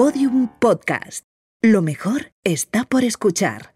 Podium 0.00 0.48
Podcast. 0.58 1.26
Lo 1.60 1.82
mejor 1.82 2.32
está 2.42 2.86
por 2.86 3.04
escuchar. 3.04 3.74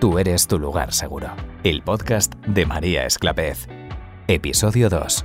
Tú 0.00 0.18
eres 0.18 0.48
tu 0.48 0.58
lugar 0.58 0.92
seguro. 0.92 1.28
El 1.62 1.80
podcast 1.84 2.34
de 2.44 2.66
María 2.66 3.06
Esclapez. 3.06 3.68
Episodio 4.26 4.88
2. 4.88 5.24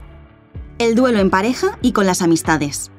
El 0.78 0.94
duelo 0.94 1.18
en 1.18 1.32
pareja 1.32 1.80
y 1.82 1.94
con 1.94 2.06
las 2.06 2.22
amistades. 2.22 2.92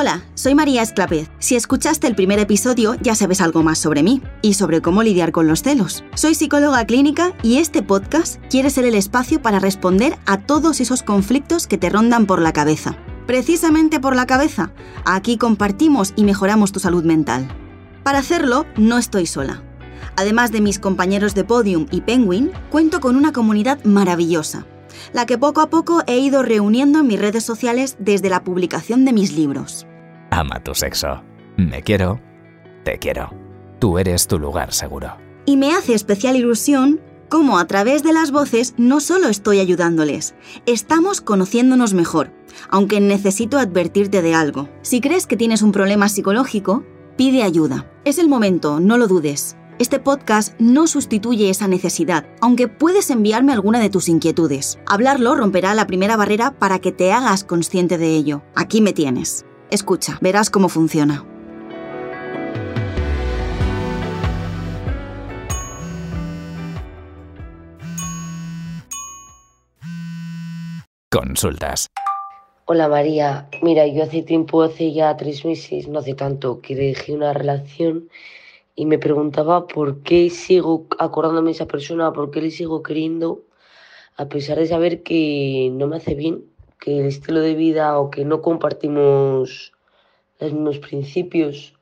Hola, 0.00 0.22
soy 0.34 0.54
María 0.54 0.80
Esclapez. 0.82 1.28
Si 1.40 1.56
escuchaste 1.56 2.06
el 2.06 2.14
primer 2.14 2.38
episodio 2.38 2.94
ya 3.00 3.16
sabes 3.16 3.40
algo 3.40 3.64
más 3.64 3.78
sobre 3.78 4.04
mí 4.04 4.22
y 4.42 4.54
sobre 4.54 4.80
cómo 4.80 5.02
lidiar 5.02 5.32
con 5.32 5.48
los 5.48 5.64
celos. 5.64 6.04
Soy 6.14 6.36
psicóloga 6.36 6.86
clínica 6.86 7.32
y 7.42 7.58
este 7.58 7.82
podcast 7.82 8.40
quiere 8.48 8.70
ser 8.70 8.84
el 8.84 8.94
espacio 8.94 9.42
para 9.42 9.58
responder 9.58 10.16
a 10.24 10.38
todos 10.38 10.80
esos 10.80 11.02
conflictos 11.02 11.66
que 11.66 11.78
te 11.78 11.90
rondan 11.90 12.26
por 12.26 12.40
la 12.40 12.52
cabeza. 12.52 12.96
Precisamente 13.26 13.98
por 13.98 14.14
la 14.14 14.28
cabeza, 14.28 14.70
aquí 15.04 15.36
compartimos 15.36 16.12
y 16.14 16.22
mejoramos 16.22 16.70
tu 16.70 16.78
salud 16.78 17.02
mental. 17.02 17.48
Para 18.04 18.20
hacerlo, 18.20 18.66
no 18.76 18.98
estoy 18.98 19.26
sola. 19.26 19.64
Además 20.14 20.52
de 20.52 20.60
mis 20.60 20.78
compañeros 20.78 21.34
de 21.34 21.42
Podium 21.42 21.86
y 21.90 22.02
Penguin, 22.02 22.52
cuento 22.70 23.00
con 23.00 23.16
una 23.16 23.32
comunidad 23.32 23.82
maravillosa 23.82 24.64
la 25.12 25.26
que 25.26 25.38
poco 25.38 25.60
a 25.60 25.70
poco 25.70 26.02
he 26.06 26.18
ido 26.18 26.42
reuniendo 26.42 27.00
en 27.00 27.06
mis 27.06 27.20
redes 27.20 27.44
sociales 27.44 27.96
desde 27.98 28.30
la 28.30 28.44
publicación 28.44 29.04
de 29.04 29.12
mis 29.12 29.32
libros. 29.32 29.87
Ama 30.38 30.62
tu 30.62 30.72
sexo. 30.72 31.24
Me 31.56 31.82
quiero. 31.82 32.20
Te 32.84 33.00
quiero. 33.00 33.34
Tú 33.80 33.98
eres 33.98 34.28
tu 34.28 34.38
lugar 34.38 34.72
seguro. 34.72 35.16
Y 35.46 35.56
me 35.56 35.72
hace 35.72 35.94
especial 35.94 36.36
ilusión 36.36 37.00
cómo 37.28 37.58
a 37.58 37.66
través 37.66 38.04
de 38.04 38.12
las 38.12 38.30
voces 38.30 38.74
no 38.76 39.00
solo 39.00 39.26
estoy 39.26 39.58
ayudándoles, 39.58 40.36
estamos 40.64 41.20
conociéndonos 41.20 41.92
mejor, 41.92 42.30
aunque 42.70 43.00
necesito 43.00 43.58
advertirte 43.58 44.22
de 44.22 44.36
algo. 44.36 44.68
Si 44.82 45.00
crees 45.00 45.26
que 45.26 45.36
tienes 45.36 45.62
un 45.62 45.72
problema 45.72 46.08
psicológico, 46.08 46.84
pide 47.16 47.42
ayuda. 47.42 47.90
Es 48.04 48.18
el 48.18 48.28
momento, 48.28 48.78
no 48.78 48.96
lo 48.96 49.08
dudes. 49.08 49.56
Este 49.80 49.98
podcast 49.98 50.54
no 50.60 50.86
sustituye 50.86 51.50
esa 51.50 51.66
necesidad, 51.66 52.26
aunque 52.40 52.68
puedes 52.68 53.10
enviarme 53.10 53.52
alguna 53.52 53.80
de 53.80 53.90
tus 53.90 54.08
inquietudes. 54.08 54.78
Hablarlo 54.86 55.34
romperá 55.34 55.74
la 55.74 55.88
primera 55.88 56.16
barrera 56.16 56.52
para 56.52 56.78
que 56.78 56.92
te 56.92 57.10
hagas 57.10 57.42
consciente 57.42 57.98
de 57.98 58.14
ello. 58.14 58.44
Aquí 58.54 58.80
me 58.80 58.92
tienes. 58.92 59.44
Escucha, 59.70 60.18
verás 60.22 60.48
cómo 60.48 60.70
funciona. 60.70 61.24
Consultas. 71.10 71.88
Hola 72.64 72.88
María, 72.88 73.48
mira, 73.62 73.86
yo 73.86 74.04
hace 74.04 74.22
tiempo, 74.22 74.62
hace 74.62 74.92
ya 74.92 75.16
tres 75.18 75.44
meses, 75.44 75.86
no 75.88 75.98
hace 75.98 76.14
tanto, 76.14 76.60
que 76.62 76.74
dejé 76.74 77.12
una 77.12 77.34
relación 77.34 78.08
y 78.74 78.86
me 78.86 78.98
preguntaba 78.98 79.66
por 79.66 80.02
qué 80.02 80.30
sigo 80.30 80.86
acordándome 80.98 81.48
de 81.48 81.52
esa 81.52 81.66
persona, 81.66 82.12
por 82.12 82.30
qué 82.30 82.40
le 82.40 82.50
sigo 82.50 82.82
queriendo, 82.82 83.42
a 84.16 84.28
pesar 84.28 84.58
de 84.58 84.66
saber 84.66 85.02
que 85.02 85.70
no 85.72 85.88
me 85.88 85.96
hace 85.96 86.14
bien, 86.14 86.44
que 86.80 87.00
el 87.00 87.06
estilo 87.06 87.40
de 87.40 87.54
vida 87.54 87.98
o 87.98 88.10
que 88.10 88.24
no 88.24 88.42
compartimos 88.42 89.72
los 90.40 90.52
mismos 90.52 90.78
principios. 90.78 91.74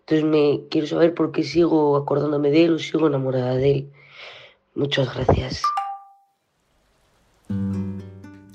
Entonces 0.00 0.24
me 0.24 0.62
quiero 0.68 0.86
saber 0.86 1.14
por 1.14 1.32
qué 1.32 1.42
sigo 1.42 1.96
acordándome 1.96 2.50
de 2.50 2.64
él 2.64 2.74
o 2.74 2.78
sigo 2.78 3.06
enamorada 3.06 3.54
de 3.54 3.70
él. 3.70 3.92
Muchas 4.74 5.14
gracias. 5.14 5.62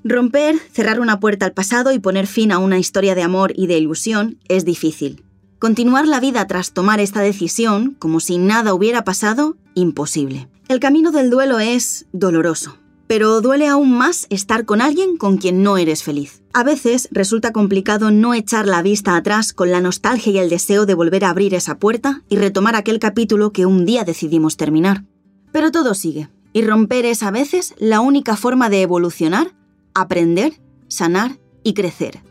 Romper, 0.04 0.56
cerrar 0.72 1.00
una 1.00 1.20
puerta 1.20 1.46
al 1.46 1.54
pasado 1.54 1.92
y 1.92 2.00
poner 2.00 2.28
fin 2.28 2.52
a 2.52 2.60
una 2.60 2.80
historia 2.80 3.14
de 3.14 3.24
amor 3.24 3.52
y 3.56 3.68
de 3.68 3.78
ilusión 3.78 4.38
es 4.48 4.64
difícil. 4.64 5.24
Continuar 5.60 6.08
la 6.08 6.20
vida 6.20 6.46
tras 6.48 6.72
tomar 6.72 7.00
esta 7.00 7.22
decisión, 7.22 7.96
como 8.00 8.20
si 8.20 8.38
nada 8.38 8.74
hubiera 8.74 9.04
pasado, 9.04 9.58
imposible. 9.74 10.48
El 10.70 10.80
camino 10.80 11.12
del 11.12 11.30
duelo 11.30 11.60
es 11.60 12.06
doloroso, 12.12 12.78
pero 13.08 13.42
duele 13.42 13.68
aún 13.68 13.98
más 13.98 14.28
estar 14.30 14.66
con 14.66 14.82
alguien 14.82 15.18
con 15.18 15.38
quien 15.38 15.64
no 15.64 15.78
eres 15.78 16.04
feliz. 16.04 16.44
A 16.54 16.64
veces 16.64 17.08
resulta 17.12 17.52
complicado 17.52 18.12
no 18.12 18.34
echar 18.34 18.68
la 18.68 18.82
vista 18.82 19.16
atrás 19.16 19.54
con 19.54 19.72
la 19.72 19.82
nostalgia 19.82 20.32
y 20.32 20.38
el 20.38 20.50
deseo 20.50 20.86
de 20.86 20.94
volver 20.94 21.26
a 21.26 21.30
abrir 21.30 21.54
esa 21.54 21.80
puerta 21.80 22.24
y 22.30 22.36
retomar 22.36 22.76
aquel 22.76 23.00
capítulo 23.00 23.52
que 23.52 23.66
un 23.66 23.86
día 23.86 24.04
decidimos 24.04 24.58
terminar. 24.58 25.06
Pero 25.52 25.72
todo 25.72 25.94
sigue, 25.94 26.30
y 26.54 26.62
romper 26.64 27.06
es 27.06 27.24
a 27.24 27.32
veces 27.32 27.74
la 27.78 28.02
única 28.02 28.36
forma 28.36 28.70
de 28.70 28.82
evolucionar, 28.82 29.56
aprender, 29.94 30.60
sanar 30.88 31.40
y 31.64 31.74
crecer. 31.74 32.27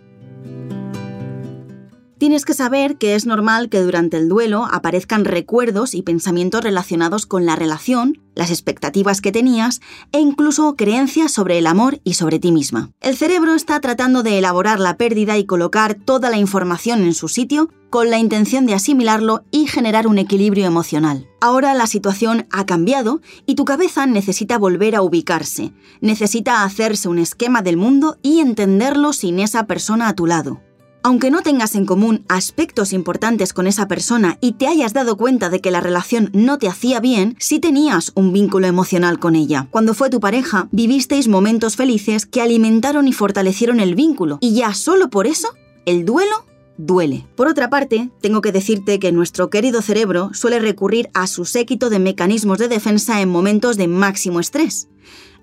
Tienes 2.18 2.46
que 2.46 2.54
saber 2.54 2.96
que 2.96 3.14
es 3.14 3.26
normal 3.26 3.68
que 3.68 3.82
durante 3.82 4.16
el 4.16 4.30
duelo 4.30 4.66
aparezcan 4.72 5.26
recuerdos 5.26 5.92
y 5.92 6.00
pensamientos 6.00 6.62
relacionados 6.62 7.26
con 7.26 7.44
la 7.44 7.56
relación, 7.56 8.22
las 8.34 8.50
expectativas 8.50 9.20
que 9.20 9.32
tenías 9.32 9.80
e 10.12 10.20
incluso 10.20 10.76
creencias 10.76 11.30
sobre 11.30 11.58
el 11.58 11.66
amor 11.66 12.00
y 12.04 12.14
sobre 12.14 12.38
ti 12.38 12.52
misma. 12.52 12.90
El 13.02 13.18
cerebro 13.18 13.54
está 13.54 13.80
tratando 13.80 14.22
de 14.22 14.38
elaborar 14.38 14.80
la 14.80 14.96
pérdida 14.96 15.36
y 15.36 15.44
colocar 15.44 15.94
toda 15.94 16.30
la 16.30 16.38
información 16.38 17.02
en 17.02 17.12
su 17.12 17.28
sitio 17.28 17.68
con 17.90 18.08
la 18.08 18.18
intención 18.18 18.64
de 18.64 18.72
asimilarlo 18.72 19.44
y 19.50 19.66
generar 19.66 20.06
un 20.06 20.16
equilibrio 20.16 20.64
emocional. 20.64 21.28
Ahora 21.42 21.74
la 21.74 21.86
situación 21.86 22.46
ha 22.50 22.64
cambiado 22.64 23.20
y 23.44 23.56
tu 23.56 23.66
cabeza 23.66 24.06
necesita 24.06 24.56
volver 24.56 24.96
a 24.96 25.02
ubicarse, 25.02 25.74
necesita 26.00 26.64
hacerse 26.64 27.10
un 27.10 27.18
esquema 27.18 27.60
del 27.60 27.76
mundo 27.76 28.16
y 28.22 28.40
entenderlo 28.40 29.12
sin 29.12 29.38
esa 29.38 29.66
persona 29.66 30.08
a 30.08 30.14
tu 30.14 30.24
lado. 30.24 30.62
Aunque 31.06 31.30
no 31.30 31.42
tengas 31.42 31.76
en 31.76 31.86
común 31.86 32.24
aspectos 32.28 32.92
importantes 32.92 33.52
con 33.52 33.68
esa 33.68 33.86
persona 33.86 34.38
y 34.40 34.54
te 34.54 34.66
hayas 34.66 34.92
dado 34.92 35.16
cuenta 35.16 35.50
de 35.50 35.60
que 35.60 35.70
la 35.70 35.80
relación 35.80 36.30
no 36.32 36.58
te 36.58 36.66
hacía 36.66 36.98
bien, 36.98 37.36
sí 37.38 37.60
tenías 37.60 38.10
un 38.16 38.32
vínculo 38.32 38.66
emocional 38.66 39.20
con 39.20 39.36
ella. 39.36 39.68
Cuando 39.70 39.94
fue 39.94 40.10
tu 40.10 40.18
pareja, 40.18 40.66
vivisteis 40.72 41.28
momentos 41.28 41.76
felices 41.76 42.26
que 42.26 42.42
alimentaron 42.42 43.06
y 43.06 43.12
fortalecieron 43.12 43.78
el 43.78 43.94
vínculo, 43.94 44.38
y 44.40 44.54
ya 44.54 44.74
solo 44.74 45.08
por 45.08 45.28
eso, 45.28 45.50
el 45.84 46.04
duelo 46.04 46.44
duele. 46.76 47.24
Por 47.36 47.46
otra 47.46 47.70
parte, 47.70 48.10
tengo 48.20 48.40
que 48.40 48.50
decirte 48.50 48.98
que 48.98 49.12
nuestro 49.12 49.48
querido 49.48 49.82
cerebro 49.82 50.30
suele 50.34 50.58
recurrir 50.58 51.08
a 51.14 51.28
su 51.28 51.44
séquito 51.44 51.88
de 51.88 52.00
mecanismos 52.00 52.58
de 52.58 52.66
defensa 52.66 53.20
en 53.20 53.28
momentos 53.28 53.76
de 53.76 53.86
máximo 53.86 54.40
estrés. 54.40 54.88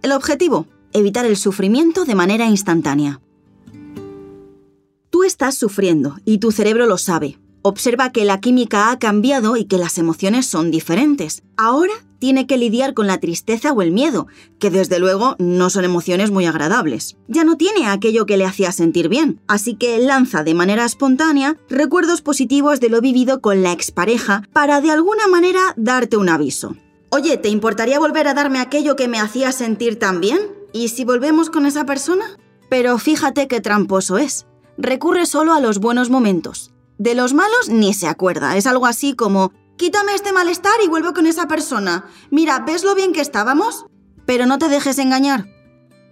El 0.02 0.12
objetivo, 0.12 0.68
evitar 0.92 1.26
el 1.26 1.38
sufrimiento 1.38 2.04
de 2.04 2.16
manera 2.16 2.48
instantánea. 2.48 3.22
Estás 5.24 5.56
sufriendo 5.56 6.18
y 6.26 6.40
tu 6.40 6.52
cerebro 6.52 6.86
lo 6.86 6.98
sabe. 6.98 7.40
Observa 7.62 8.12
que 8.12 8.26
la 8.26 8.42
química 8.42 8.92
ha 8.92 9.00
cambiado 9.00 9.56
y 9.56 9.66
que 9.66 9.78
las 9.78 9.98
emociones 9.98 10.46
son 10.46 10.70
diferentes. 10.70 11.44
Ahora 11.56 11.94
tiene 12.20 12.46
que 12.46 12.58
lidiar 12.58 12.94
con 12.94 13.08
la 13.08 13.20
tristeza 13.20 13.72
o 13.72 13.82
el 13.82 13.92
miedo, 13.92 14.28
que 14.60 14.70
desde 14.70 15.00
luego 15.00 15.38
no 15.40 15.70
son 15.70 15.86
emociones 15.86 16.30
muy 16.30 16.46
agradables. 16.46 17.16
Ya 17.30 17.46
no 17.46 17.56
tiene 17.56 17.88
aquello 17.88 18.26
que 18.26 18.36
le 18.36 18.46
hacía 18.46 18.74
sentir 18.74 19.08
bien, 19.08 19.40
así 19.48 19.76
que 19.76 19.98
lanza 20.00 20.44
de 20.44 20.54
manera 20.54 20.84
espontánea 20.84 21.58
recuerdos 21.70 22.22
positivos 22.22 22.82
de 22.82 22.90
lo 22.90 23.00
vivido 23.00 23.40
con 23.40 23.64
la 23.64 23.72
expareja 23.72 24.44
para 24.52 24.82
de 24.82 24.92
alguna 24.92 25.28
manera 25.28 25.74
darte 25.78 26.18
un 26.18 26.28
aviso. 26.28 26.76
Oye, 27.12 27.38
¿te 27.38 27.48
importaría 27.48 28.00
volver 28.00 28.28
a 28.28 28.34
darme 28.34 28.60
aquello 28.60 28.98
que 28.98 29.08
me 29.08 29.20
hacía 29.20 29.54
sentir 29.54 29.98
tan 30.00 30.20
bien? 30.20 30.40
¿Y 30.74 30.90
si 30.90 31.06
volvemos 31.06 31.50
con 31.50 31.66
esa 31.66 31.86
persona? 31.86 32.26
Pero 32.70 32.98
fíjate 32.98 33.48
qué 33.48 33.62
tramposo 33.62 34.18
es 34.18 34.48
recurre 34.78 35.26
solo 35.26 35.54
a 35.54 35.60
los 35.60 35.80
buenos 35.80 36.10
momentos. 36.10 36.72
De 36.98 37.16
los 37.16 37.34
malos 37.34 37.70
ni 37.70 37.94
se 37.94 38.08
acuerda. 38.08 38.56
Es 38.58 38.68
algo 38.68 38.86
así 38.86 39.14
como, 39.14 39.52
quítame 39.78 40.14
este 40.14 40.34
malestar 40.34 40.76
y 40.84 40.88
vuelvo 40.88 41.14
con 41.14 41.26
esa 41.28 41.48
persona. 41.48 42.06
Mira, 42.32 42.60
¿ves 42.60 42.84
lo 42.84 42.96
bien 42.96 43.14
que 43.14 43.22
estábamos? 43.22 43.86
Pero 44.26 44.46
no 44.46 44.58
te 44.58 44.70
dejes 44.70 45.00
engañar. 45.00 45.48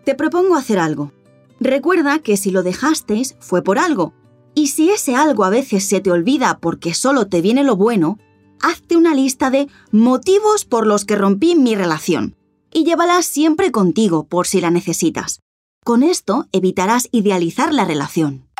Te 0.05 0.15
propongo 0.15 0.55
hacer 0.55 0.79
algo. 0.79 1.11
Recuerda 1.59 2.19
que 2.19 2.37
si 2.37 2.51
lo 2.51 2.63
dejasteis 2.63 3.35
fue 3.39 3.61
por 3.61 3.77
algo. 3.77 4.13
Y 4.55 4.67
si 4.67 4.89
ese 4.89 5.15
algo 5.15 5.45
a 5.45 5.49
veces 5.49 5.87
se 5.87 6.01
te 6.01 6.11
olvida 6.11 6.57
porque 6.59 6.93
solo 6.93 7.27
te 7.27 7.41
viene 7.41 7.63
lo 7.63 7.75
bueno, 7.75 8.17
hazte 8.61 8.97
una 8.97 9.15
lista 9.15 9.49
de 9.49 9.67
motivos 9.91 10.65
por 10.65 10.87
los 10.87 11.05
que 11.05 11.15
rompí 11.15 11.55
mi 11.55 11.75
relación. 11.75 12.35
Y 12.73 12.83
llévala 12.83 13.21
siempre 13.21 13.71
contigo 13.71 14.23
por 14.23 14.47
si 14.47 14.59
la 14.59 14.71
necesitas. 14.71 15.41
Con 15.83 16.03
esto 16.03 16.47
evitarás 16.51 17.09
idealizar 17.11 17.73
la 17.73 17.85
relación. 17.85 18.50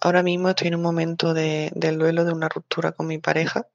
Ahora 0.00 0.22
mismo 0.22 0.48
estoy 0.48 0.68
en 0.68 0.76
un 0.76 0.82
momento 0.82 1.34
de, 1.34 1.72
del 1.74 1.98
duelo 1.98 2.24
de 2.24 2.32
una 2.32 2.48
ruptura 2.48 2.92
con 2.92 3.06
mi 3.06 3.18
pareja 3.18 3.66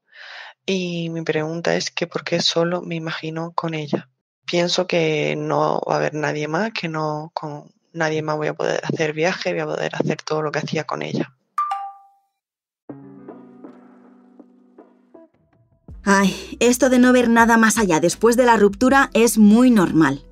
y 0.64 1.10
mi 1.10 1.22
pregunta 1.22 1.74
es 1.74 1.90
que 1.90 2.06
por 2.06 2.24
qué 2.24 2.40
solo 2.40 2.82
me 2.82 2.94
imagino 2.94 3.52
con 3.52 3.74
ella. 3.74 4.08
Pienso 4.46 4.86
que 4.86 5.34
no 5.36 5.80
va 5.88 5.94
a 5.94 5.96
haber 5.96 6.14
nadie 6.14 6.48
más, 6.48 6.72
que 6.72 6.88
no 6.88 7.30
con 7.34 7.72
nadie 7.92 8.22
más 8.22 8.36
voy 8.36 8.48
a 8.48 8.54
poder 8.54 8.80
hacer 8.84 9.12
viaje, 9.12 9.52
voy 9.52 9.60
a 9.60 9.66
poder 9.66 9.94
hacer 9.94 10.22
todo 10.22 10.42
lo 10.42 10.52
que 10.52 10.60
hacía 10.60 10.84
con 10.84 11.02
ella. 11.02 11.32
Ay, 16.04 16.56
esto 16.58 16.90
de 16.90 16.98
no 16.98 17.12
ver 17.12 17.28
nada 17.28 17.56
más 17.56 17.78
allá 17.78 18.00
después 18.00 18.36
de 18.36 18.44
la 18.44 18.56
ruptura 18.56 19.10
es 19.14 19.38
muy 19.38 19.70
normal. 19.70 20.24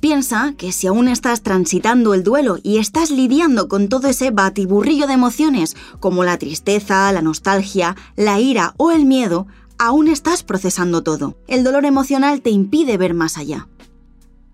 Piensa 0.00 0.54
que 0.56 0.72
si 0.72 0.86
aún 0.86 1.08
estás 1.08 1.42
transitando 1.42 2.14
el 2.14 2.22
duelo 2.22 2.58
y 2.62 2.78
estás 2.78 3.10
lidiando 3.10 3.68
con 3.68 3.88
todo 3.88 4.08
ese 4.08 4.30
batiburrillo 4.30 5.06
de 5.06 5.14
emociones 5.14 5.76
como 6.00 6.24
la 6.24 6.38
tristeza, 6.38 7.10
la 7.12 7.22
nostalgia, 7.22 7.96
la 8.16 8.40
ira 8.40 8.74
o 8.76 8.90
el 8.90 9.04
miedo, 9.04 9.46
aún 9.78 10.08
estás 10.08 10.42
procesando 10.42 11.02
todo. 11.02 11.36
El 11.48 11.64
dolor 11.64 11.84
emocional 11.84 12.42
te 12.42 12.50
impide 12.50 12.96
ver 12.96 13.14
más 13.14 13.38
allá. 13.38 13.68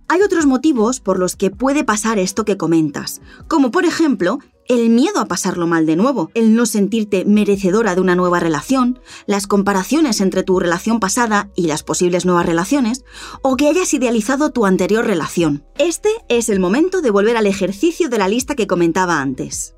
Hay 0.09 0.23
otros 0.23 0.47
motivos 0.47 1.01
por 1.01 1.19
los 1.19 1.35
que 1.35 1.51
puede 1.51 1.83
pasar 1.83 2.21
esto 2.21 2.45
que 2.45 2.57
comentas, 2.57 3.21
como 3.49 3.73
por 3.73 3.85
ejemplo 3.85 4.39
el 4.69 4.91
miedo 4.91 5.21
a 5.21 5.27
pasarlo 5.27 5.67
mal 5.67 5.87
de 5.87 5.97
nuevo, 5.97 6.31
el 6.35 6.55
no 6.55 6.67
sentirte 6.67 7.25
merecedora 7.25 7.95
de 7.95 8.01
una 8.01 8.15
nueva 8.15 8.41
relación, 8.41 9.01
las 9.27 9.47
comparaciones 9.47 10.21
entre 10.21 10.43
tu 10.43 10.59
relación 10.59 11.01
pasada 11.01 11.51
y 11.55 11.67
las 11.67 11.83
posibles 11.83 12.25
nuevas 12.25 12.47
relaciones, 12.47 13.05
o 13.43 13.57
que 13.57 13.69
hayas 13.69 13.93
idealizado 13.95 14.51
tu 14.51 14.67
anterior 14.67 15.07
relación. 15.07 15.65
Este 15.79 16.11
es 16.29 16.49
el 16.49 16.61
momento 16.61 17.03
de 17.03 17.11
volver 17.11 17.37
al 17.37 17.47
ejercicio 17.47 18.09
de 18.09 18.19
la 18.19 18.29
lista 18.29 18.55
que 18.55 18.67
comentaba 18.67 19.21
antes. 19.21 19.75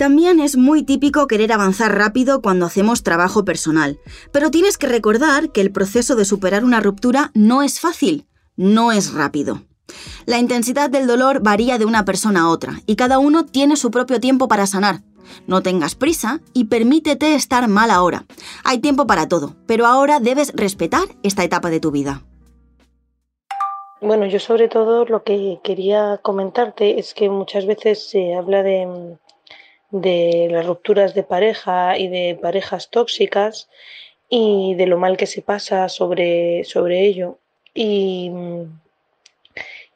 También 0.00 0.40
es 0.40 0.56
muy 0.56 0.82
típico 0.82 1.26
querer 1.26 1.52
avanzar 1.52 1.94
rápido 1.94 2.40
cuando 2.40 2.64
hacemos 2.64 3.02
trabajo 3.02 3.44
personal, 3.44 3.98
pero 4.32 4.50
tienes 4.50 4.78
que 4.78 4.86
recordar 4.86 5.52
que 5.52 5.60
el 5.60 5.72
proceso 5.72 6.16
de 6.16 6.24
superar 6.24 6.64
una 6.64 6.80
ruptura 6.80 7.30
no 7.34 7.62
es 7.62 7.80
fácil, 7.80 8.26
no 8.56 8.92
es 8.92 9.12
rápido. 9.12 9.66
La 10.26 10.38
intensidad 10.38 10.90
del 10.90 11.06
dolor 11.06 11.40
varía 11.42 11.78
de 11.78 11.84
una 11.84 12.04
persona 12.04 12.42
a 12.42 12.48
otra 12.48 12.80
y 12.86 12.96
cada 12.96 13.18
uno 13.18 13.46
tiene 13.46 13.76
su 13.76 13.90
propio 13.90 14.20
tiempo 14.20 14.48
para 14.48 14.66
sanar. 14.66 15.00
No 15.46 15.62
tengas 15.62 15.94
prisa 15.94 16.40
y 16.52 16.64
permítete 16.64 17.34
estar 17.34 17.66
mal 17.68 17.90
ahora. 17.90 18.24
Hay 18.64 18.78
tiempo 18.78 19.06
para 19.06 19.28
todo, 19.28 19.54
pero 19.66 19.86
ahora 19.86 20.20
debes 20.20 20.52
respetar 20.54 21.04
esta 21.22 21.44
etapa 21.44 21.70
de 21.70 21.80
tu 21.80 21.90
vida. 21.90 22.22
Bueno, 24.00 24.26
yo 24.26 24.40
sobre 24.40 24.68
todo 24.68 25.04
lo 25.04 25.22
que 25.24 25.60
quería 25.62 26.18
comentarte 26.22 26.98
es 26.98 27.12
que 27.12 27.28
muchas 27.28 27.66
veces 27.66 28.08
se 28.08 28.34
habla 28.34 28.62
de, 28.62 29.18
de 29.90 30.48
las 30.50 30.66
rupturas 30.66 31.14
de 31.14 31.22
pareja 31.22 31.98
y 31.98 32.08
de 32.08 32.38
parejas 32.40 32.88
tóxicas 32.88 33.68
y 34.28 34.74
de 34.76 34.86
lo 34.86 34.96
mal 34.96 35.16
que 35.16 35.26
se 35.26 35.42
pasa 35.42 35.88
sobre, 35.90 36.64
sobre 36.64 37.04
ello. 37.04 37.38
Y 37.74 38.30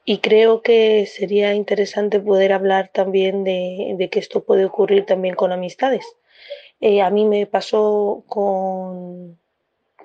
y 0.04 0.18
creo 0.18 0.62
que 0.62 1.06
sería 1.06 1.54
interesante 1.54 2.20
poder 2.20 2.52
hablar 2.52 2.90
también 2.92 3.42
de, 3.44 4.08
que 4.10 4.18
esto 4.18 4.44
puede 4.44 4.66
ocurrir 4.66 5.06
también 5.06 5.34
con 5.34 5.52
amistades. 5.52 6.04
Eh, 6.80 7.00
a 7.00 7.10
mí 7.10 7.24
me 7.24 7.46
pasó 7.46 8.24
con, 8.28 9.38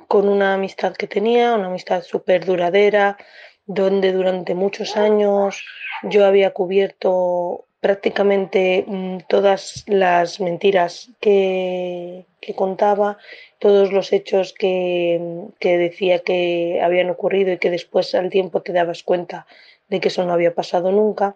con 0.07 0.29
una 0.29 0.53
amistad 0.53 0.93
que 0.93 1.07
tenía, 1.07 1.53
una 1.53 1.67
amistad 1.67 2.03
súper 2.03 2.45
duradera, 2.45 3.17
donde 3.65 4.13
durante 4.13 4.55
muchos 4.55 4.95
años 4.95 5.63
yo 6.03 6.25
había 6.25 6.53
cubierto 6.53 7.65
prácticamente 7.81 8.85
mm, 8.87 9.17
todas 9.27 9.83
las 9.87 10.39
mentiras 10.39 11.11
que, 11.19 12.25
que 12.39 12.55
contaba, 12.55 13.17
todos 13.59 13.91
los 13.91 14.13
hechos 14.13 14.53
que, 14.53 15.45
que, 15.59 15.77
decía 15.77 16.19
que 16.19 16.79
habían 16.81 17.09
ocurrido 17.09 17.51
y 17.53 17.57
que 17.57 17.69
después 17.69 18.15
al 18.15 18.29
tiempo 18.29 18.61
te 18.61 18.73
dabas 18.73 19.03
cuenta 19.03 19.45
de 19.89 19.99
que 19.99 20.07
eso 20.07 20.25
no 20.25 20.33
había 20.33 20.55
pasado 20.55 20.91
nunca. 20.91 21.35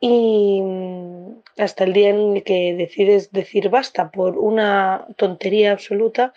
Y 0.00 0.60
mm, 0.62 1.42
hasta 1.58 1.84
el 1.84 1.92
día 1.92 2.10
en 2.10 2.36
el 2.36 2.42
que 2.42 2.74
decides 2.74 3.32
decir 3.32 3.68
basta 3.68 4.10
por 4.10 4.38
una 4.38 5.06
tontería 5.16 5.72
absoluta 5.72 6.32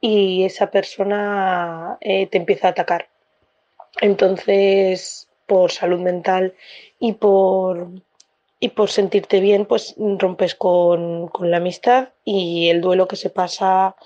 y 0.00 0.44
esa 0.44 0.70
persona 0.70 1.96
eh, 2.00 2.26
te 2.26 2.38
empieza 2.38 2.68
a 2.68 2.70
atacar. 2.72 3.08
Entonces, 4.00 5.28
por 5.46 5.72
salud 5.72 6.00
mental 6.00 6.54
y 6.98 7.14
por, 7.14 7.88
y 8.60 8.68
por 8.68 8.90
sentirte 8.90 9.40
bien, 9.40 9.64
pues 9.66 9.94
rompes 9.96 10.54
con, 10.54 11.28
con 11.28 11.50
la 11.50 11.56
amistad 11.56 12.10
y 12.24 12.68
el 12.68 12.80
duelo 12.80 13.08
que 13.08 13.16
se 13.16 13.30
pasa, 13.30 13.96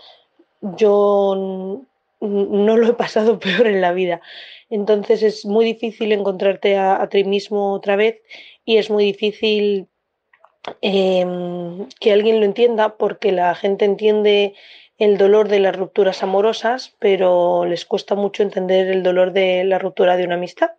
yo 0.61 1.83
no 2.23 2.77
lo 2.77 2.89
he 2.89 2.95
pasado 2.95 3.39
peor 3.41 3.67
en 3.67 3.81
la 3.81 3.93
vida. 3.93 4.21
Entonces 4.71 5.23
es 5.23 5.45
muy 5.45 5.65
difícil 5.65 6.13
encontrarte 6.13 6.77
a, 6.79 7.07
ti 7.09 7.25
mismo 7.25 7.75
otra 7.75 7.97
vez 7.97 8.23
y 8.65 8.79
es 8.79 8.91
muy 8.91 9.05
difícil 9.05 9.89
em, 10.81 11.89
que 12.01 12.13
alguien 12.13 12.41
lo 12.41 12.47
entienda 12.47 12.97
porque 12.97 13.33
la 13.33 13.55
gente 13.55 13.85
entiende 13.85 14.55
el 14.99 15.19
dolor 15.19 15.49
de 15.49 15.61
las 15.61 15.77
rupturas 15.77 16.23
amorosas, 16.23 16.95
pero 16.99 17.65
les 17.65 17.85
cuesta 17.85 18.15
mucho 18.15 18.43
entender 18.43 18.89
el 18.89 19.03
dolor 19.03 19.33
de 19.33 19.65
la 19.65 19.79
ruptura 19.79 20.17
de 20.17 20.25
una 20.25 20.37
amistad. 20.37 20.71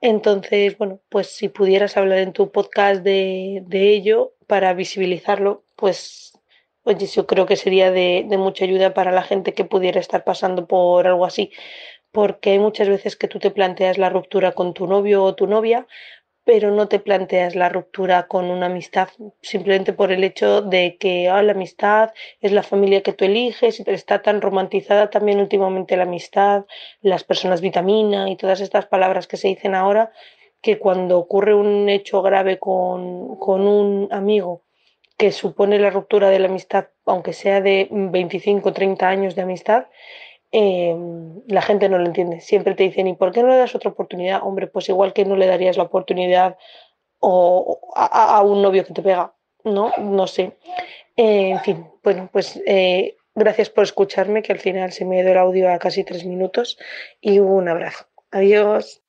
Entonces, 0.00 0.78
bueno, 0.78 1.00
pues 1.08 1.28
si 1.28 1.48
pudieras 1.48 1.96
hablar 1.96 2.18
en 2.18 2.32
tu 2.32 2.52
podcast 2.52 3.02
de, 3.02 3.64
ello 3.70 4.34
para 4.46 4.72
visibilizarlo, 4.74 5.64
pues 5.76 6.37
oye, 6.88 7.06
yo 7.06 7.26
creo 7.26 7.46
que 7.46 7.56
sería 7.56 7.90
de, 7.90 8.24
de, 8.28 8.38
mucha 8.38 8.64
ayuda 8.64 8.94
para 8.94 9.12
la 9.12 9.22
gente 9.22 9.52
que 9.54 9.64
pudiera 9.64 10.00
estar 10.00 10.24
pasando 10.24 10.66
por 10.66 11.06
algo 11.06 11.24
así, 11.26 11.52
porque 12.12 12.52
hay 12.52 12.58
muchas 12.58 12.88
veces 12.88 13.16
que 13.16 13.28
tú 13.28 13.38
te 13.38 13.50
planteas 13.50 13.98
la 13.98 14.10
ruptura 14.10 14.52
con 14.52 14.74
tu 14.74 14.86
novio 14.86 15.22
o 15.24 15.34
tu 15.34 15.46
novia, 15.46 15.86
pero 16.44 16.70
no 16.70 16.88
te 16.88 16.98
planteas 16.98 17.54
la 17.54 17.68
ruptura 17.68 18.26
con 18.26 18.46
una 18.46 18.66
amistad 18.66 19.08
simplemente 19.42 19.92
por 19.92 20.12
el 20.12 20.24
hecho 20.24 20.62
de 20.62 20.96
que 20.96 21.28
ah, 21.28 21.42
la 21.42 21.52
amistad 21.52 22.14
es 22.40 22.52
la 22.52 22.62
familia 22.62 23.02
que 23.02 23.12
tú 23.12 23.26
eliges 23.26 23.80
y 23.80 23.84
está 23.86 24.22
tan 24.22 24.40
romantizada 24.40 25.10
también 25.10 25.40
últimamente 25.40 25.96
la 25.98 26.04
amistad, 26.04 26.64
las 27.02 27.22
personas 27.24 27.60
vitamina 27.60 28.30
y 28.30 28.36
todas 28.36 28.62
estas 28.62 28.86
palabras 28.86 29.26
que 29.26 29.36
se 29.36 29.48
dicen 29.48 29.74
ahora, 29.74 30.10
que 30.62 30.78
cuando 30.78 31.18
ocurre 31.18 31.54
un 31.54 31.88
hecho 31.90 32.22
grave 32.22 32.58
con, 32.58 33.36
con 33.36 33.68
un 33.68 34.08
amigo 34.10 34.62
que 35.18 35.32
supone 35.32 35.78
la 35.78 35.90
ruptura 35.90 36.30
de 36.30 36.38
la 36.38 36.48
amistad, 36.48 36.88
aunque 37.04 37.34
sea 37.34 37.60
de 37.60 37.88
25 37.90 38.68
o 38.68 38.72
30 38.72 39.08
años 39.08 39.34
de 39.34 39.42
amistad, 39.42 39.86
Em, 40.50 41.42
la 41.46 41.60
gente 41.60 41.88
no 41.88 41.98
lo 41.98 42.06
entiende. 42.06 42.40
Siempre 42.40 42.74
te 42.74 42.84
dicen, 42.84 43.06
¿y 43.06 43.14
por 43.14 43.32
qué 43.32 43.42
no 43.42 43.48
le 43.48 43.58
das 43.58 43.74
otra 43.74 43.90
oportunidad? 43.90 44.40
Hombre, 44.42 44.66
pues 44.66 44.88
igual 44.88 45.12
que 45.12 45.24
no 45.24 45.36
le 45.36 45.46
darías 45.46 45.76
la 45.76 45.82
oportunidad 45.84 46.56
o 47.18 47.80
a, 47.94 48.40
un 48.42 48.62
novio 48.62 48.84
que 48.84 48.94
te 48.94 49.02
pega, 49.02 49.34
¿no? 49.64 49.92
No 49.98 50.26
sé. 50.26 50.56
En 51.16 51.60
fin, 51.60 51.86
bueno, 52.02 52.30
pues 52.32 52.62
eh, 52.64 53.16
gracias 53.34 53.70
por 53.70 53.84
escucharme, 53.84 54.42
que 54.42 54.52
al 54.52 54.60
final 54.60 54.92
se 54.92 55.04
me 55.04 55.20
dio 55.22 55.32
el 55.32 55.38
audio 55.38 55.70
a 55.70 55.78
casi 55.78 56.04
tres 56.04 56.24
minutos 56.24 56.78
y 57.20 57.40
un 57.40 57.68
abrazo. 57.68 58.06
Adiós. 58.30 59.02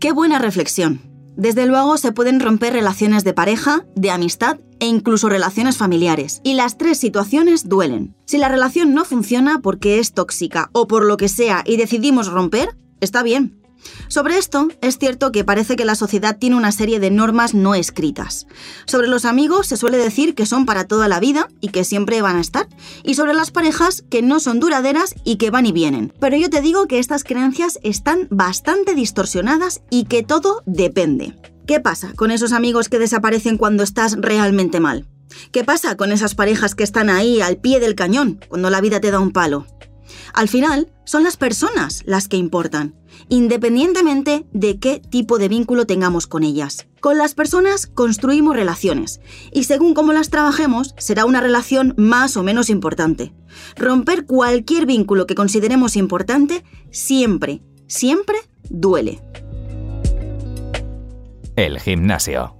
Qué 0.00 0.12
buena 0.12 0.38
reflexión. 0.38 1.07
Desde 1.38 1.66
luego 1.66 1.98
se 1.98 2.10
pueden 2.10 2.40
romper 2.40 2.72
relaciones 2.72 3.22
de 3.22 3.32
pareja, 3.32 3.86
de 3.94 4.10
amistad 4.10 4.58
e 4.80 4.86
incluso 4.86 5.28
relaciones 5.28 5.76
familiares. 5.76 6.40
Y 6.42 6.54
las 6.54 6.76
tres 6.78 6.98
situaciones 6.98 7.68
duelen. 7.68 8.16
Si 8.26 8.38
la 8.38 8.48
relación 8.48 8.92
no 8.92 9.04
funciona 9.04 9.60
porque 9.60 10.00
es 10.00 10.14
tóxica 10.14 10.68
o 10.72 10.88
por 10.88 11.04
lo 11.04 11.16
que 11.16 11.28
sea 11.28 11.62
y 11.64 11.76
decidimos 11.76 12.26
romper, 12.26 12.76
está 13.00 13.22
bien. 13.22 13.57
Sobre 14.08 14.38
esto, 14.38 14.68
es 14.80 14.98
cierto 14.98 15.32
que 15.32 15.44
parece 15.44 15.76
que 15.76 15.84
la 15.84 15.94
sociedad 15.94 16.38
tiene 16.38 16.56
una 16.56 16.72
serie 16.72 17.00
de 17.00 17.10
normas 17.10 17.54
no 17.54 17.74
escritas. 17.74 18.46
Sobre 18.86 19.08
los 19.08 19.24
amigos 19.24 19.66
se 19.66 19.76
suele 19.76 19.98
decir 19.98 20.34
que 20.34 20.46
son 20.46 20.66
para 20.66 20.86
toda 20.86 21.08
la 21.08 21.20
vida 21.20 21.48
y 21.60 21.68
que 21.68 21.84
siempre 21.84 22.22
van 22.22 22.36
a 22.36 22.40
estar. 22.40 22.68
Y 23.04 23.14
sobre 23.14 23.34
las 23.34 23.50
parejas 23.50 24.04
que 24.10 24.22
no 24.22 24.40
son 24.40 24.60
duraderas 24.60 25.14
y 25.24 25.36
que 25.36 25.50
van 25.50 25.66
y 25.66 25.72
vienen. 25.72 26.12
Pero 26.20 26.36
yo 26.36 26.50
te 26.50 26.60
digo 26.60 26.86
que 26.86 26.98
estas 26.98 27.24
creencias 27.24 27.78
están 27.82 28.28
bastante 28.30 28.94
distorsionadas 28.94 29.82
y 29.90 30.04
que 30.04 30.22
todo 30.22 30.62
depende. 30.66 31.36
¿Qué 31.66 31.80
pasa 31.80 32.12
con 32.14 32.30
esos 32.30 32.52
amigos 32.52 32.88
que 32.88 32.98
desaparecen 32.98 33.58
cuando 33.58 33.82
estás 33.82 34.16
realmente 34.18 34.80
mal? 34.80 35.06
¿Qué 35.52 35.64
pasa 35.64 35.96
con 35.96 36.12
esas 36.12 36.34
parejas 36.34 36.74
que 36.74 36.84
están 36.84 37.10
ahí 37.10 37.40
al 37.40 37.58
pie 37.58 37.80
del 37.80 37.94
cañón 37.94 38.40
cuando 38.48 38.70
la 38.70 38.80
vida 38.80 39.00
te 39.00 39.10
da 39.10 39.20
un 39.20 39.32
palo? 39.32 39.66
Al 40.32 40.48
final, 40.48 40.92
son 41.04 41.24
las 41.24 41.36
personas 41.36 42.02
las 42.06 42.28
que 42.28 42.36
importan, 42.36 42.94
independientemente 43.28 44.46
de 44.52 44.78
qué 44.78 45.00
tipo 45.00 45.38
de 45.38 45.48
vínculo 45.48 45.86
tengamos 45.86 46.26
con 46.26 46.42
ellas. 46.42 46.86
Con 47.00 47.16
las 47.16 47.34
personas 47.34 47.86
construimos 47.86 48.56
relaciones, 48.56 49.20
y 49.52 49.64
según 49.64 49.94
cómo 49.94 50.12
las 50.12 50.30
trabajemos, 50.30 50.94
será 50.98 51.24
una 51.24 51.40
relación 51.40 51.94
más 51.96 52.36
o 52.36 52.42
menos 52.42 52.70
importante. 52.70 53.32
Romper 53.76 54.26
cualquier 54.26 54.86
vínculo 54.86 55.26
que 55.26 55.34
consideremos 55.34 55.96
importante 55.96 56.64
siempre, 56.90 57.62
siempre 57.86 58.36
duele. 58.68 59.20
El 61.56 61.80
gimnasio. 61.80 62.54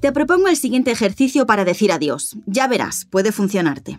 Te 0.00 0.12
propongo 0.12 0.48
el 0.48 0.56
siguiente 0.56 0.90
ejercicio 0.90 1.46
para 1.46 1.64
decir 1.64 1.90
adiós. 1.90 2.36
Ya 2.46 2.68
verás, 2.68 3.06
puede 3.06 3.32
funcionarte. 3.32 3.98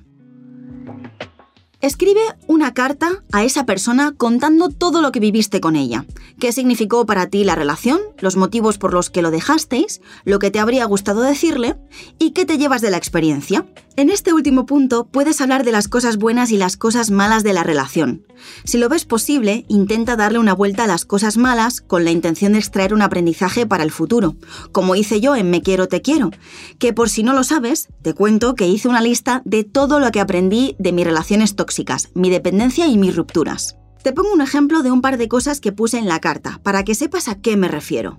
Escribe 1.80 2.22
una 2.48 2.74
carta 2.74 3.22
a 3.32 3.44
esa 3.44 3.68
persona 3.68 4.12
contando 4.18 4.70
todo 4.70 5.04
lo 5.04 5.12
que 5.12 5.20
viviste 5.20 5.62
con 5.62 5.76
ella. 5.76 6.06
¿Qué 6.40 6.52
significó 6.52 7.06
para 7.06 7.28
ti 7.28 7.44
la 7.44 7.54
relación? 7.54 8.00
¿Los 8.18 8.36
motivos 8.36 8.80
por 8.80 8.94
los 8.94 9.12
que 9.12 9.22
lo 9.22 9.30
dejasteis? 9.30 10.02
¿Lo 10.26 10.40
que 10.40 10.50
te 10.50 10.60
habría 10.60 10.86
gustado 10.86 11.22
decirle? 11.22 11.76
¿Y 12.18 12.32
qué 12.32 12.48
te 12.48 12.58
llevas 12.58 12.82
de 12.82 12.90
la 12.90 12.98
experiencia? 12.98 13.68
En 13.96 14.10
este 14.10 14.34
último 14.34 14.66
punto 14.66 15.06
puedes 15.06 15.40
hablar 15.40 15.64
de 15.64 15.72
las 15.72 15.88
cosas 15.88 16.18
buenas 16.18 16.52
y 16.52 16.58
las 16.58 16.78
cosas 16.78 17.12
malas 17.12 17.44
de 17.44 17.54
la 17.54 17.64
relación. 17.64 18.26
Si 18.64 18.78
lo 18.78 18.90
ves 18.90 19.06
posible, 19.06 19.66
intenta 19.68 20.16
darle 20.16 20.38
una 20.38 20.54
vuelta 20.54 20.84
a 20.84 20.88
las 20.88 21.06
cosas 21.06 21.38
malas 21.38 21.82
con 21.82 22.06
la 22.06 22.12
intención 22.12 22.54
de 22.54 22.60
extraer 22.60 22.94
un 22.94 23.02
aprendizaje 23.02 23.66
para 23.66 23.84
el 23.84 23.90
futuro, 23.90 24.36
como 24.72 24.94
hice 24.96 25.20
yo 25.20 25.36
en 25.36 25.50
Me 25.50 25.64
quiero, 25.64 25.88
te 25.88 26.04
quiero, 26.04 26.30
que 26.78 26.94
por 26.94 27.10
si 27.10 27.24
no 27.24 27.34
lo 27.34 27.44
sabes, 27.44 27.88
te 28.04 28.14
cuento 28.14 28.54
que 28.54 28.68
hice 28.68 28.88
una 28.88 29.02
lista 29.02 29.42
de 29.46 29.64
todo 29.64 30.00
lo 30.00 30.12
que 30.12 30.20
aprendí 30.20 30.76
de 30.78 30.92
mis 30.92 31.06
relaciones 31.06 31.56
tóxicas, 31.56 31.67
mi 32.14 32.30
dependencia 32.30 32.88
y 32.88 32.98
mis 32.98 33.16
rupturas. 33.16 33.76
Te 34.04 34.14
pongo 34.14 34.34
un 34.34 34.42
ejemplo 34.42 34.84
de 34.84 34.92
un 34.92 35.02
par 35.02 35.18
de 35.18 35.28
cosas 35.28 35.60
que 35.60 35.72
puse 35.72 35.98
en 35.98 36.08
la 36.08 36.20
carta, 36.20 36.60
para 36.64 36.84
que 36.84 36.96
sepas 36.96 37.28
a 37.28 37.36
qué 37.36 37.58
me 37.58 37.68
refiero. 37.68 38.16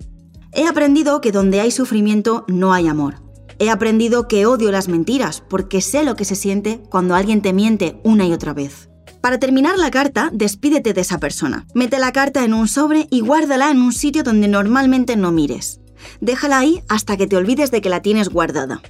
He 0.51 0.67
aprendido 0.67 1.21
que 1.21 1.31
donde 1.31 1.61
hay 1.61 1.71
sufrimiento 1.71 2.45
no 2.47 2.73
hay 2.73 2.87
amor. 2.87 3.23
He 3.59 3.69
aprendido 3.69 4.27
que 4.27 4.45
odio 4.45 4.71
las 4.71 4.87
mentiras, 4.87 5.43
porque 5.49 5.81
sé 5.81 6.03
lo 6.03 6.15
que 6.15 6.25
se 6.25 6.35
siente 6.35 6.81
cuando 6.89 7.15
alguien 7.15 7.41
te 7.41 7.53
miente 7.53 7.99
una 8.03 8.25
y 8.25 8.33
otra 8.33 8.53
vez. 8.53 8.89
Para 9.21 9.37
terminar 9.37 9.77
la 9.77 9.91
carta, 9.91 10.29
despídete 10.31 10.93
de 10.93 11.01
esa 11.01 11.19
persona. 11.19 11.67
Mete 11.73 11.99
la 11.99 12.13
carta 12.13 12.45
en 12.45 12.53
un 12.53 12.67
sobre 12.67 13.07
y 13.11 13.19
guárdala 13.19 13.69
en 13.69 13.81
un 13.81 13.91
sitio 13.91 14.23
donde 14.23 14.47
normalmente 14.47 15.17
no 15.17 15.31
mires. 15.31 15.81
Déjala 16.21 16.59
ahí 16.59 16.81
hasta 16.87 17.17
que 17.17 17.27
te 17.27 17.35
olvides 17.35 17.71
de 17.71 17.81
que 17.81 17.89
la 17.89 18.01
tienes 18.01 18.29
guardada. 18.29 18.81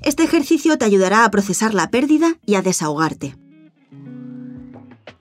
Este 0.00 0.22
ejercicio 0.22 0.78
te 0.78 0.86
ayudará 0.86 1.24
a 1.24 1.30
procesar 1.30 1.74
la 1.74 1.90
pérdida 1.90 2.38
y 2.46 2.54
a 2.54 2.62
desahogarte. 2.62 3.36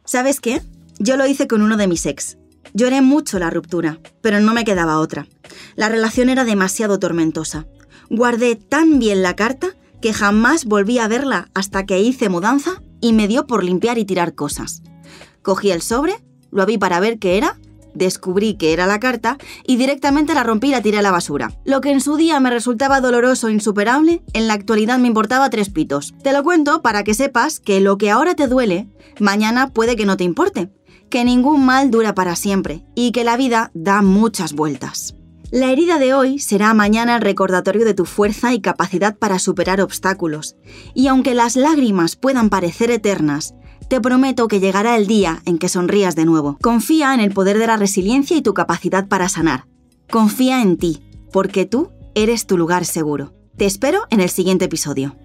¿Sabes 0.05 0.41
qué? 0.41 0.61
Yo 0.99 1.15
lo 1.15 1.25
hice 1.25 1.47
con 1.47 1.61
uno 1.61 1.77
de 1.77 1.87
mis 1.87 2.05
ex. 2.05 2.37
Lloré 2.73 3.01
mucho 3.01 3.39
la 3.39 3.49
ruptura, 3.49 3.99
pero 4.21 4.39
no 4.41 4.53
me 4.53 4.65
quedaba 4.65 4.99
otra. 4.99 5.27
La 5.75 5.87
relación 5.87 6.29
era 6.29 6.43
demasiado 6.43 6.99
tormentosa. 6.99 7.67
Guardé 8.09 8.55
tan 8.55 8.99
bien 8.99 9.21
la 9.21 9.35
carta 9.35 9.75
que 10.01 10.13
jamás 10.13 10.65
volví 10.65 10.99
a 10.99 11.07
verla 11.07 11.49
hasta 11.53 11.85
que 11.85 12.01
hice 12.01 12.27
mudanza 12.27 12.81
y 12.99 13.13
me 13.13 13.29
dio 13.29 13.47
por 13.47 13.63
limpiar 13.63 13.97
y 13.97 14.05
tirar 14.05 14.35
cosas. 14.35 14.83
Cogí 15.41 15.71
el 15.71 15.81
sobre, 15.81 16.15
lo 16.51 16.65
vi 16.65 16.77
para 16.77 16.99
ver 16.99 17.17
qué 17.17 17.37
era, 17.37 17.57
descubrí 17.93 18.55
que 18.55 18.73
era 18.73 18.87
la 18.87 18.99
carta 18.99 19.37
y 19.65 19.77
directamente 19.77 20.33
la 20.33 20.43
rompí 20.43 20.67
y 20.67 20.71
la 20.71 20.81
tiré 20.81 20.97
a 20.99 21.01
la 21.01 21.11
basura. 21.11 21.51
Lo 21.65 21.81
que 21.81 21.91
en 21.91 22.01
su 22.01 22.15
día 22.15 22.39
me 22.39 22.49
resultaba 22.49 23.01
doloroso 23.01 23.47
e 23.47 23.53
insuperable, 23.53 24.21
en 24.33 24.47
la 24.47 24.53
actualidad 24.53 24.99
me 24.99 25.07
importaba 25.07 25.49
tres 25.49 25.69
pitos. 25.69 26.13
Te 26.23 26.33
lo 26.33 26.43
cuento 26.43 26.81
para 26.81 27.03
que 27.03 27.13
sepas 27.13 27.59
que 27.59 27.79
lo 27.79 27.97
que 27.97 28.11
ahora 28.11 28.35
te 28.35 28.47
duele, 28.47 28.87
mañana 29.19 29.69
puede 29.69 29.95
que 29.95 30.05
no 30.05 30.17
te 30.17 30.23
importe, 30.23 30.69
que 31.09 31.23
ningún 31.23 31.65
mal 31.65 31.91
dura 31.91 32.15
para 32.15 32.35
siempre 32.35 32.83
y 32.95 33.11
que 33.11 33.23
la 33.23 33.37
vida 33.37 33.71
da 33.73 34.01
muchas 34.01 34.53
vueltas. 34.53 35.15
La 35.53 35.71
herida 35.71 35.99
de 35.99 36.15
hoy 36.15 36.39
será 36.39 36.73
mañana 36.73 37.17
el 37.17 37.21
recordatorio 37.21 37.85
de 37.85 37.93
tu 37.93 38.05
fuerza 38.05 38.55
y 38.55 38.59
capacidad 38.59 39.15
para 39.15 39.37
superar 39.37 39.81
obstáculos. 39.81 40.55
Y 40.95 41.05
aunque 41.05 41.35
las 41.35 41.55
lágrimas 41.55 42.15
puedan 42.15 42.49
parecer 42.49 42.89
eternas, 42.89 43.53
te 43.87 44.01
prometo 44.01 44.47
que 44.47 44.59
llegará 44.59 44.95
el 44.95 45.07
día 45.07 45.41
en 45.45 45.57
que 45.57 45.69
sonrías 45.69 46.15
de 46.15 46.25
nuevo. 46.25 46.57
Confía 46.61 47.13
en 47.13 47.19
el 47.19 47.33
poder 47.33 47.57
de 47.57 47.67
la 47.67 47.77
resiliencia 47.77 48.37
y 48.37 48.41
tu 48.41 48.53
capacidad 48.53 49.07
para 49.07 49.29
sanar. 49.29 49.65
Confía 50.09 50.61
en 50.61 50.77
ti, 50.77 51.01
porque 51.31 51.65
tú 51.65 51.89
eres 52.15 52.45
tu 52.45 52.57
lugar 52.57 52.85
seguro. 52.85 53.33
Te 53.57 53.65
espero 53.65 54.01
en 54.09 54.19
el 54.19 54.29
siguiente 54.29 54.65
episodio. 54.65 55.15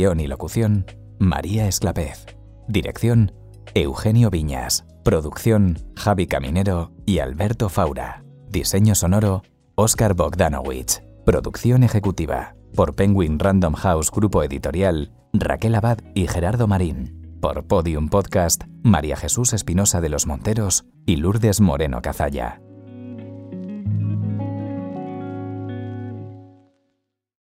Y 0.00 0.26
locución, 0.26 0.86
María 1.18 1.68
Esclapez. 1.68 2.24
Dirección, 2.68 3.32
Eugenio 3.74 4.30
Viñas. 4.30 4.86
Producción, 5.04 5.78
Javi 5.94 6.26
Caminero 6.26 6.92
y 7.04 7.18
Alberto 7.18 7.68
Faura. 7.68 8.24
Diseño 8.48 8.94
sonoro, 8.94 9.42
Oscar 9.74 10.14
Bogdanowicz. 10.14 11.02
Producción 11.26 11.82
ejecutiva, 11.82 12.54
por 12.74 12.94
Penguin 12.94 13.38
Random 13.38 13.74
House 13.74 14.10
Grupo 14.10 14.42
Editorial, 14.42 15.12
Raquel 15.34 15.74
Abad 15.74 15.98
y 16.14 16.28
Gerardo 16.28 16.66
Marín. 16.66 17.36
Por 17.42 17.66
Podium 17.66 18.08
Podcast, 18.08 18.64
María 18.82 19.16
Jesús 19.16 19.52
Espinosa 19.52 20.00
de 20.00 20.08
los 20.08 20.26
Monteros 20.26 20.86
y 21.04 21.16
Lourdes 21.16 21.60
Moreno 21.60 22.00
Cazalla. 22.00 22.62